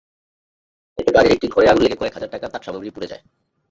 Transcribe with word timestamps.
এতে 0.97 1.11
বাড়ির 1.11 1.33
একটি 1.33 1.47
ঘরে 1.47 1.67
আগুন 1.69 1.83
লেগে 1.83 1.99
কয়েক 1.99 2.13
হাজার 2.13 2.31
টাকার 2.31 2.51
তাঁতসামগ্রী 2.53 2.89
পুড়ে 2.95 3.11
যায়। 3.11 3.23